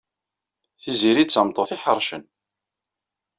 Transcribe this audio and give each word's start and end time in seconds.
Tiziri 0.81 1.23
d 1.25 1.29
tameṭṭut 1.29 1.71
iḥercen. 1.75 2.23